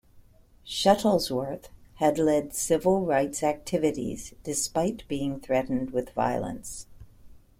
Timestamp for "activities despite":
3.43-5.07